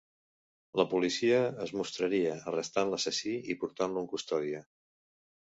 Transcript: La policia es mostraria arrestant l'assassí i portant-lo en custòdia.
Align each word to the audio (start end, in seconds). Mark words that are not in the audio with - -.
La 0.79 0.85
policia 0.93 1.37
es 1.65 1.73
mostraria 1.81 2.31
arrestant 2.53 2.95
l'assassí 2.95 3.35
i 3.53 3.59
portant-lo 3.67 4.05
en 4.05 4.11
custòdia. 4.17 4.65